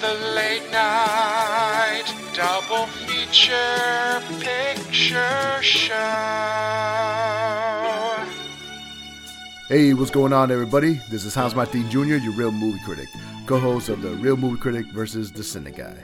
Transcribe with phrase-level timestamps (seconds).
[0.00, 2.04] the late night
[2.34, 5.94] double feature picture show.
[9.68, 11.00] Hey, what's going on, everybody?
[11.10, 13.08] This is Hans Martin Jr., your real movie critic,
[13.46, 15.96] co host of the Real Movie Critic versus the Cine Guy.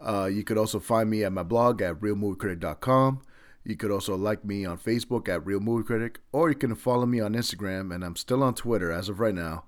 [0.00, 3.22] Uh, you could also find me at my blog at realmoviecritic.com.
[3.64, 7.06] You could also like me on Facebook at Real Movie Critic, or you can follow
[7.06, 9.64] me on Instagram, and I'm still on Twitter as of right now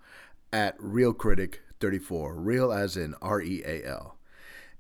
[0.53, 4.17] at Real Critic 34, real as in R E A L.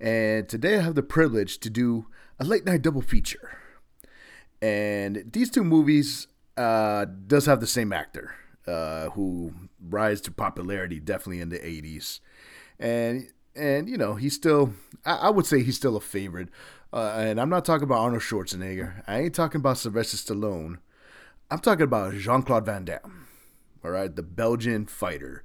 [0.00, 2.06] And today I have the privilege to do
[2.40, 3.58] a late night double feature.
[4.62, 8.34] And these two movies uh, does have the same actor
[8.66, 9.52] uh, who
[9.86, 12.20] rise to popularity definitely in the 80s.
[12.78, 14.72] And and you know he's still
[15.04, 16.48] I, I would say he's still a favorite.
[16.90, 19.02] Uh, and I'm not talking about Arnold Schwarzenegger.
[19.06, 20.78] I ain't talking about Sylvester Stallone.
[21.50, 23.26] I'm talking about Jean Claude Van Damme.
[23.84, 25.44] All right, the Belgian fighter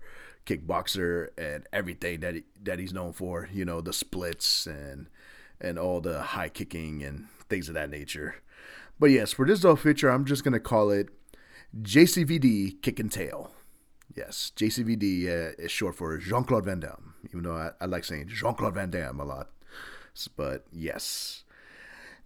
[0.49, 3.49] kickboxer and everything that he, that he's known for.
[3.53, 5.07] You know, the splits and
[5.61, 8.35] and all the high kicking and things of that nature.
[8.99, 11.09] But yes, for this little feature, I'm just gonna call it
[11.81, 13.51] JCVD Kicking Tail.
[14.15, 18.03] Yes, JCVD uh, is short for Jean Claude Van Damme, even though I, I like
[18.03, 19.49] saying Jean Claude Van Damme a lot.
[20.35, 21.43] But yes.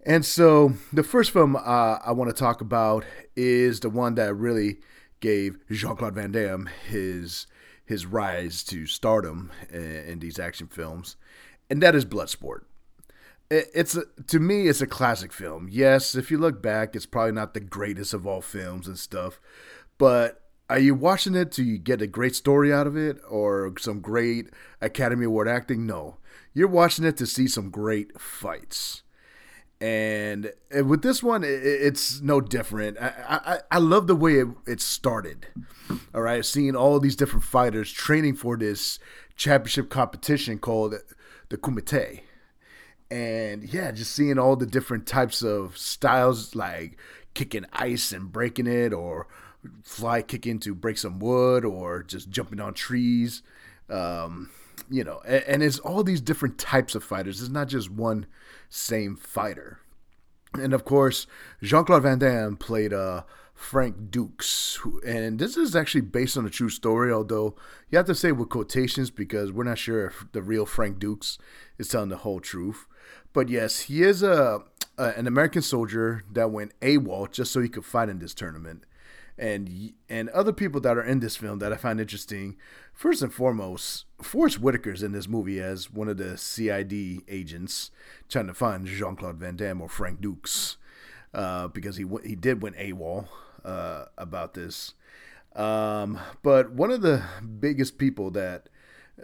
[0.06, 1.60] And so the first film uh,
[2.04, 4.80] I want to talk about is the one that really
[5.20, 7.48] gave Jean Claude Van Damme his
[7.86, 11.16] his rise to stardom in, these action films,
[11.70, 12.62] and that is Bloodsport.
[13.50, 15.68] It, it's a, to me, it's a classic film.
[15.70, 19.40] Yes, if you look back, it's probably not the greatest of all films and stuff,
[19.98, 24.00] but are you watching it to get a great story out of it or some
[24.00, 24.50] great
[24.82, 25.86] Academy Award acting?
[25.86, 26.18] No,
[26.54, 29.04] you're watching it to see some great fights.
[29.84, 32.98] And with this one, it's no different.
[33.02, 33.12] I,
[33.46, 35.48] I, I love the way it, it started.
[36.16, 38.98] All right, seeing all these different fighters training for this
[39.36, 40.96] championship competition called
[41.50, 42.22] the Kumite.
[43.12, 46.98] And yeah, just seeing all the different types of styles like
[47.34, 49.28] kicking ice and breaking it, or
[49.84, 53.42] fly kicking to break some wood, or just jumping on trees.
[53.90, 54.50] Um,
[54.90, 57.42] you know, and, and it's all these different types of fighters.
[57.42, 58.26] It's not just one
[58.70, 59.80] same fighter.
[60.54, 61.26] And of course,
[61.62, 63.24] Jean Claude Van Damme played uh,
[63.54, 64.76] Frank Dux.
[64.82, 67.12] who, and this is actually based on a true story.
[67.12, 67.56] Although
[67.90, 71.38] you have to say with quotations because we're not sure if the real Frank Dux
[71.78, 72.86] is telling the whole truth.
[73.32, 74.62] But yes, he is a,
[74.98, 78.86] a an American soldier that went AWOL just so he could fight in this tournament
[79.38, 82.56] and and other people that are in this film that I find interesting.
[82.94, 87.92] First and foremost, Forest Whitaker's in this movie as one of the CID agents
[88.30, 90.78] trying to find Jean Claude Van Damme or Frank Dux,
[91.34, 93.28] uh, because he he did win AWOL
[93.66, 94.94] uh, about this.
[95.56, 97.24] Um, but one of the
[97.60, 98.70] biggest people that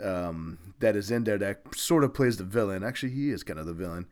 [0.01, 2.83] um, that is in there that sort of plays the villain.
[2.83, 4.07] Actually, he is kind of the villain.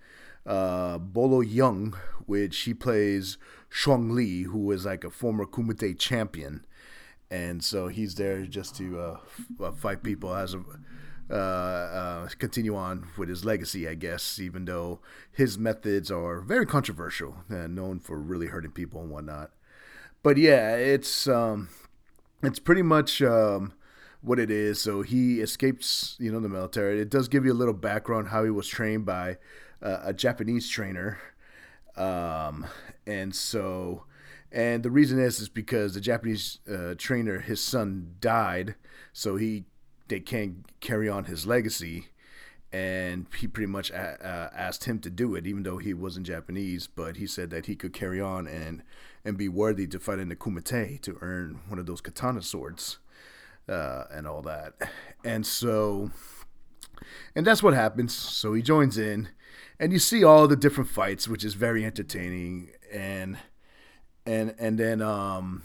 [0.48, 1.94] Uh, Bolo Yeung,
[2.26, 3.38] which he plays
[3.70, 6.66] Chong Li, who is like a former Kumite champion,
[7.30, 9.18] and so he's there just to uh,
[9.62, 10.64] uh, fight people as a
[11.30, 14.40] uh, uh, continue on with his legacy, I guess.
[14.40, 15.00] Even though
[15.32, 19.52] his methods are very controversial and known for really hurting people and whatnot.
[20.24, 21.70] But yeah, it's um,
[22.42, 23.74] it's pretty much um,
[24.22, 24.82] what it is.
[24.82, 27.02] So he escapes, you know, the military.
[27.02, 29.38] It does give you a little background how he was trained by
[29.82, 31.18] uh, a Japanese trainer
[31.98, 32.68] um,
[33.06, 34.04] and so,
[34.52, 38.76] and the reason is is because the Japanese uh, trainer, his son died,
[39.12, 39.66] so he
[40.08, 42.10] they can't carry on his legacy,
[42.72, 46.28] and he pretty much a- uh, asked him to do it, even though he wasn't
[46.28, 46.88] Japanese.
[46.88, 48.84] But he said that he could carry on and
[49.26, 53.00] and be worthy to fight in the Kumite to earn one of those katana swords,
[53.68, 54.74] uh, and all that.
[55.26, 56.12] And so,
[57.36, 58.14] and that's what happens.
[58.14, 59.30] So he joins in
[59.80, 62.70] and you see all the different fights, which is very entertaining.
[62.92, 63.38] And
[64.26, 65.64] and and then um,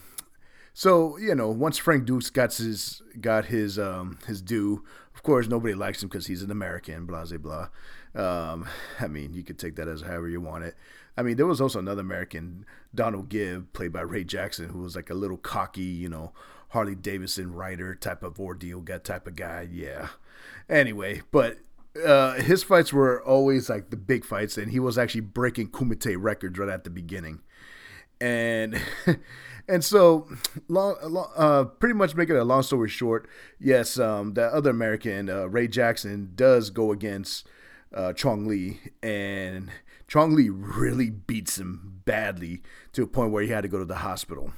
[0.75, 4.84] so you know, once Frank Dux got his got his um his due,
[5.15, 7.68] of course nobody likes him because he's an American, blah blah blah.
[8.15, 8.66] Um,
[9.00, 10.74] I mean, you could take that as however you want it.
[11.16, 14.97] I mean, there was also another American, Donald Gibb, played by Ray Jackson, who was
[14.97, 16.33] like a little cocky, you know,
[16.68, 19.68] Harley Davidson writer type of ordeal, guy type of guy.
[19.71, 20.09] Yeah.
[20.71, 21.59] Anyway, but
[22.04, 26.16] uh, his fights were always like the big fights, and he was actually breaking Kumite
[26.18, 27.41] records right at the beginning.
[28.21, 28.80] And
[29.68, 30.28] and so,
[30.68, 30.97] long,
[31.36, 33.28] uh, pretty much making a long story short,
[33.59, 37.47] yes, um, the other American, uh, Ray Jackson, does go against
[37.94, 39.71] uh, Chong Li, and
[40.09, 42.62] Chong Li really beats him badly
[42.92, 44.53] to a point where he had to go to the hospital.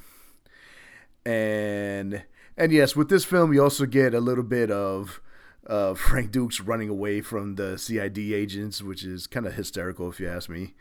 [1.25, 2.23] And
[2.57, 5.21] and yes, with this film, you also get a little bit of
[5.67, 10.19] uh, Frank Dux running away from the CID agents, which is kind of hysterical if
[10.19, 10.75] you ask me.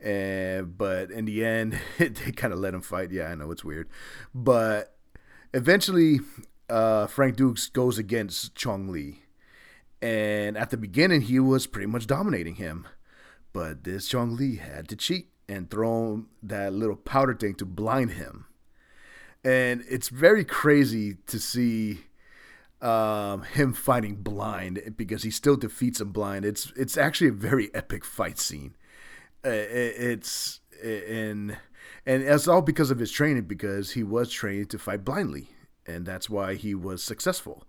[0.00, 3.10] And but in the end, they kind of let him fight.
[3.10, 3.88] Yeah, I know it's weird,
[4.34, 4.96] but
[5.52, 6.20] eventually,
[6.68, 9.22] uh, Frank Dux goes against Chong Li,
[10.00, 12.88] and at the beginning, he was pretty much dominating him.
[13.52, 18.12] But this Chong Li had to cheat and throw that little powder thing to blind
[18.12, 18.46] him.
[19.44, 22.04] And it's very crazy to see
[22.82, 26.44] um, him fighting blind because he still defeats him blind.
[26.44, 28.74] It's it's actually a very epic fight scene.
[29.44, 31.56] Uh, it's and
[32.06, 35.48] and it's all because of his training because he was trained to fight blindly,
[35.86, 37.64] and that's why he was successful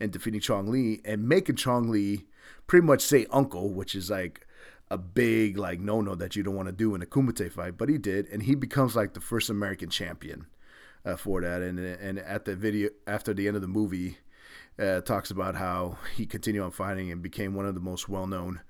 [0.00, 2.26] in defeating Chong Li and making Chong Li
[2.66, 4.46] pretty much say uncle, which is like
[4.90, 7.78] a big like no no that you don't want to do in a Kumite fight,
[7.78, 10.46] but he did, and he becomes like the first American champion
[11.04, 11.62] uh, for that.
[11.62, 14.18] And and at the video after the end of the movie,
[14.78, 18.26] uh, talks about how he continued on fighting and became one of the most well
[18.26, 18.60] known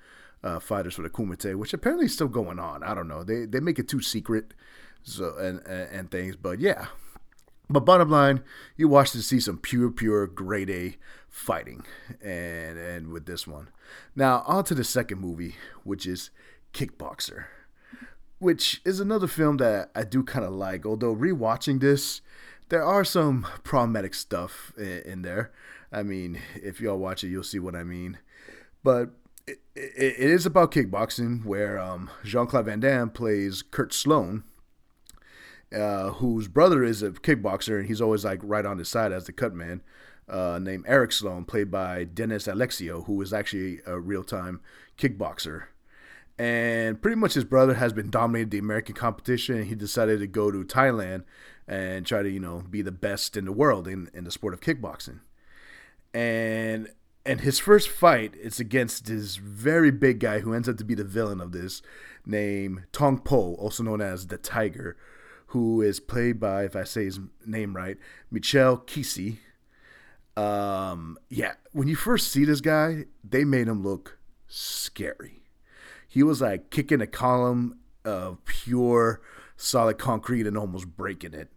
[0.42, 2.82] uh, fighters for the Kumite, which apparently is still going on.
[2.82, 3.24] I don't know.
[3.24, 4.54] They they make it too secret,
[5.02, 6.36] so and and, and things.
[6.36, 6.86] But yeah.
[7.68, 8.44] But bottom line,
[8.76, 10.96] you watch to see some pure, pure grade A
[11.28, 11.84] fighting,
[12.22, 13.70] and and with this one.
[14.14, 16.30] Now on to the second movie, which is
[16.72, 17.46] Kickboxer,
[18.38, 20.86] which is another film that I do kind of like.
[20.86, 22.20] Although rewatching this,
[22.68, 25.52] there are some problematic stuff in, in there.
[25.92, 28.18] I mean, if y'all watch it, you'll see what I mean.
[28.82, 29.10] But
[29.46, 34.44] it, it, it is about kickboxing, where um, Jean Claude Van Damme plays Kurt Sloan,
[35.74, 39.24] uh, whose brother is a kickboxer, and he's always like right on his side as
[39.24, 39.82] the cut man.
[40.28, 44.60] Uh, named Eric Sloan, played by Dennis Alexio, who is actually a real time
[44.98, 45.66] kickboxer.
[46.36, 50.26] And pretty much his brother has been dominating the American competition, and he decided to
[50.26, 51.22] go to Thailand
[51.68, 54.54] and try to, you know, be the best in the world in, in the sport
[54.54, 55.20] of kickboxing
[56.16, 56.88] and
[57.26, 60.94] and his first fight is against this very big guy who ends up to be
[60.94, 61.82] the villain of this,
[62.24, 64.96] named Tong Po, also known as the Tiger,
[65.48, 67.98] who is played by, if I say his name right,
[68.30, 69.38] Michel Qissi.
[70.36, 75.42] Um, yeah, when you first see this guy, they made him look scary.
[76.06, 79.20] He was like kicking a column of pure
[79.56, 81.50] solid concrete and almost breaking it.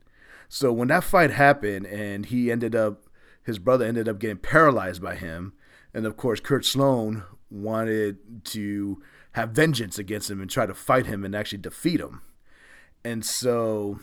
[0.49, 3.03] So when that fight happened and he ended up
[3.49, 5.53] his brother ended up getting paralyzed by him.
[5.93, 9.01] And of course, Kurt Sloan wanted to
[9.33, 12.21] have vengeance against him and try to fight him and actually defeat him.
[13.03, 13.99] And so,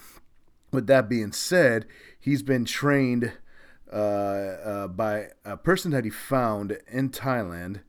[0.72, 1.86] with that being said,
[2.18, 3.32] he's been trained
[3.92, 7.82] uh, uh, by a person that he found in Thailand,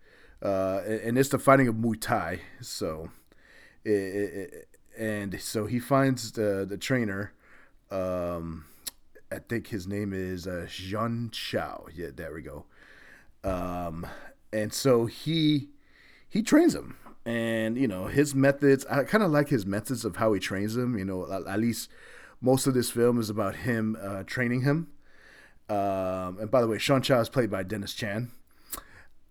[0.43, 2.41] uh, and it's the fighting of Muay Thai.
[2.61, 3.09] So,
[3.83, 4.67] it, it,
[4.97, 7.33] and so he finds the the trainer.
[7.91, 8.65] Um,
[9.31, 11.87] I think his name is uh, Jean Chao.
[11.93, 12.65] Yeah, there we go.
[13.43, 14.05] Um,
[14.51, 15.69] and so he
[16.27, 18.85] he trains him, and you know his methods.
[18.85, 20.97] I kind of like his methods of how he trains him.
[20.97, 21.89] You know, at, at least
[22.41, 24.87] most of this film is about him uh, training him.
[25.69, 28.31] Um, and by the way, Xian Chow is played by Dennis Chan.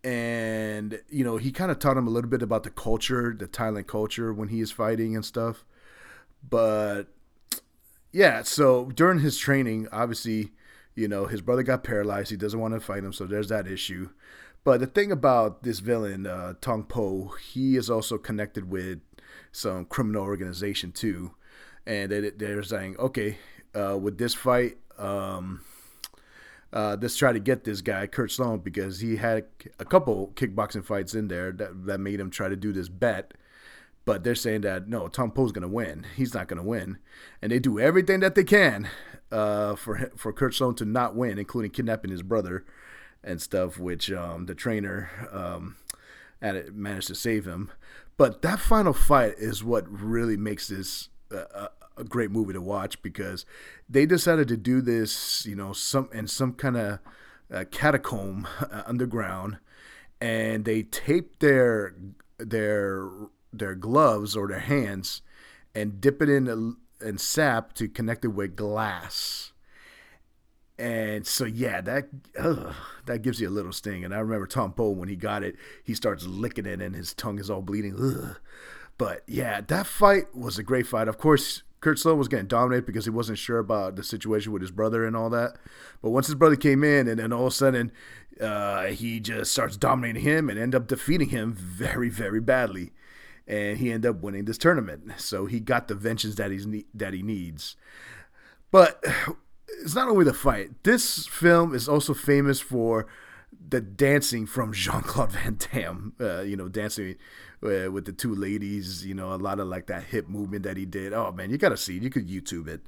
[0.05, 3.49] And, you know, he kind of taught him a little bit about the culture, the
[3.49, 5.65] Thailand culture when he is fighting and stuff.
[6.49, 7.05] But
[8.17, 10.53] yeah, so during his training, obviously,
[10.95, 12.31] you know, his brother got paralyzed.
[12.31, 14.09] He doesn't want to fight him, so there's that issue.
[14.65, 19.01] But the thing about this villain, uh, Tong Po, he is also connected with
[19.53, 21.33] some criminal organization too,
[21.87, 23.37] and they, they're saying, okay,
[23.75, 25.61] uh, with this fight, um,
[26.73, 29.45] uh, let's try to get this guy Kurt Sloan because he had
[29.79, 33.35] a couple kickboxing fights in there that that made him try to do this bet
[34.07, 36.07] but they're saying that no, Tong Po's going to win.
[36.17, 36.99] He's not going to win,
[37.43, 38.89] and they do everything that they can
[39.31, 42.65] uh, for for Kurt Sloan to not win, including kidnapping his brother
[43.23, 45.77] and stuff, which um, the trainer um,
[46.41, 47.71] managed to save him.
[48.17, 53.03] But that final fight is what really makes this a, a great movie to watch
[53.03, 53.45] because
[53.89, 56.99] they decided to do this, you know, some in some kind of
[57.53, 59.59] uh, catacomb uh, underground,
[60.21, 61.95] and they taped their
[62.39, 63.09] their
[63.59, 65.23] their gloves or their hands
[65.75, 69.53] and dip it in in sap to connect it with glass.
[70.79, 72.09] And so yeah, that
[72.39, 72.75] ugh,
[73.07, 74.05] that gives you a little sting.
[74.05, 77.15] And I remember Tong Po when he got it, he starts licking it and his
[77.15, 77.97] tongue is all bleeding.
[77.99, 78.37] Ugh.
[78.99, 81.09] But yeah, that fight was a great fight.
[81.09, 84.63] Of course, Kurt Sloan was getting dominated because he wasn't sure about the situation with
[84.63, 85.57] his brother and all that.
[86.03, 87.93] But once his brother came in, and then all of a sudden,
[88.41, 92.93] uh, he just starts dominating him and end up defeating him very, very badly
[93.47, 95.13] and he ended up winning this tournament.
[95.19, 97.77] So he got the vengeance that he's that he needs.
[98.71, 99.03] But
[99.81, 100.83] it's not only the fight.
[100.83, 103.07] This film is also famous for
[103.69, 107.17] the dancing from Jean Claude Van Damme, uh, you know, dancing
[107.63, 110.77] uh, with the two ladies, you know, a lot of like that hip movement that
[110.77, 111.13] he did.
[111.13, 112.03] Oh man, you gotta see it.
[112.03, 112.83] You could YouTube it.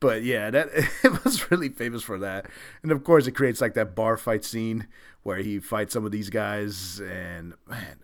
[0.00, 0.68] But yeah, that
[1.02, 2.46] it was really famous for that.
[2.82, 4.86] And of course, it creates like that bar fight scene
[5.22, 7.00] where he fights some of these guys.
[7.00, 7.96] And man,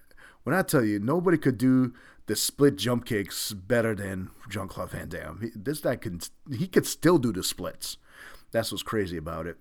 [0.44, 1.92] when I tell you, nobody could do
[2.26, 5.52] the split jump kicks better than Jean Claude Van Damme.
[5.54, 6.20] This guy can
[6.50, 7.96] he could still do the splits.
[8.52, 9.58] That's what's crazy about it.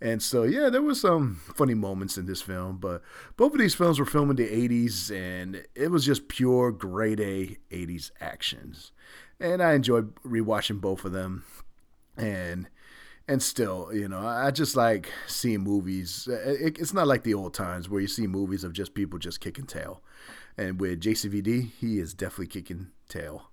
[0.00, 3.02] And so, yeah, there was some funny moments in this film, but
[3.36, 7.20] both of these films were filmed in the 80s, and it was just pure grade
[7.20, 8.92] A 80s actions.
[9.40, 11.44] And I enjoyed rewatching both of them.
[12.16, 12.68] And
[13.26, 16.28] and still, you know, I just like seeing movies.
[16.30, 19.66] it's not like the old times where you see movies of just people just kicking
[19.66, 20.02] tail.
[20.58, 23.50] And with JCVD, he is definitely kicking tail.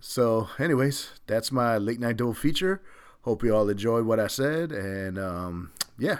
[0.00, 2.82] So, anyways, that's my late night double feature.
[3.22, 6.18] Hope you all enjoyed what I said, and um, yeah,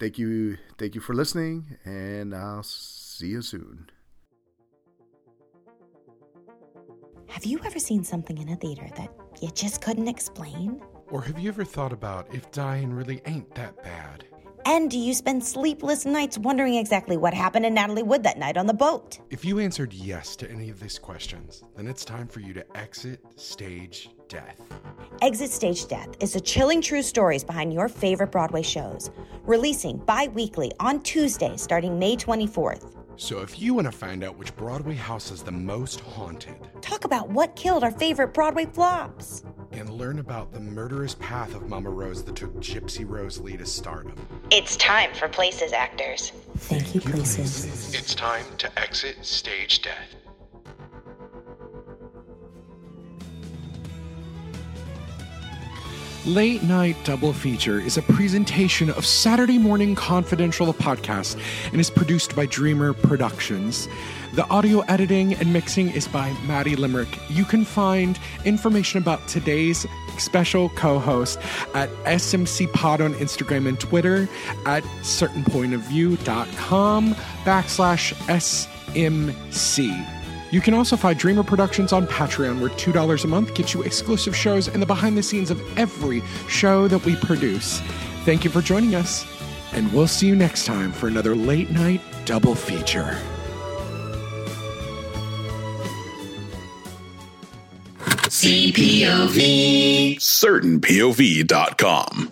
[0.00, 3.90] thank you, thank you for listening, and I'll see you soon.
[7.28, 10.80] Have you ever seen something in a theater that you just couldn't explain?
[11.14, 14.24] Or have you ever thought about if dying really ain't that bad?
[14.66, 18.56] And do you spend sleepless nights wondering exactly what happened to Natalie Wood that night
[18.56, 19.20] on the boat?
[19.30, 22.76] If you answered yes to any of these questions, then it's time for you to
[22.76, 24.60] exit stage death.
[25.22, 29.12] Exit Stage Death is the chilling true stories behind your favorite Broadway shows,
[29.44, 32.90] releasing bi weekly on Tuesday starting May 24th.
[33.16, 37.04] So if you want to find out which Broadway house is the most haunted, talk
[37.04, 39.44] about what killed our favorite Broadway flops,
[39.74, 43.66] and learn about the murderous path of Mama Rose that took Gypsy Rose Lee to
[43.66, 44.14] stardom.
[44.50, 46.30] It's time for Places, actors.
[46.56, 47.66] Thank, Thank you, places.
[47.66, 47.94] places.
[47.94, 50.14] It's time to exit stage death.
[56.26, 61.38] Late Night Double Feature is a presentation of Saturday Morning Confidential, the podcast,
[61.70, 63.90] and is produced by Dreamer Productions.
[64.32, 67.18] The audio editing and mixing is by Maddie Limerick.
[67.28, 71.38] You can find information about today's special co-host
[71.74, 74.26] at SMC Pod on Instagram and Twitter,
[74.64, 77.14] at certainpointofview.com
[77.44, 78.14] backslash
[78.94, 80.13] SMC.
[80.54, 84.36] You can also find Dreamer Productions on Patreon, where $2 a month gets you exclusive
[84.36, 87.80] shows and the behind the scenes of every show that we produce.
[88.24, 89.26] Thank you for joining us,
[89.72, 93.18] and we'll see you next time for another late night double feature.
[98.30, 100.18] CPOV.
[100.20, 102.30] CertainPOV.com.